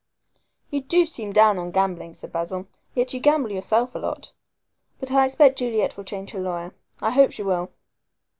[0.71, 2.65] "You do seem down on gambling," said Basil,
[2.95, 4.33] "yet you gamble yourself a lot.
[4.99, 6.73] But I expect Juliet will change her lawyer.
[7.01, 7.69] I hope she will."